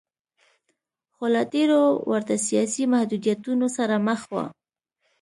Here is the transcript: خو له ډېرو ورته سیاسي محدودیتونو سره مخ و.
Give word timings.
خو 1.15 1.25
له 1.33 1.41
ډېرو 1.53 1.81
ورته 2.11 2.33
سیاسي 2.47 2.83
محدودیتونو 2.93 3.67
سره 3.77 3.95
مخ 4.07 4.21
و. 4.31 4.35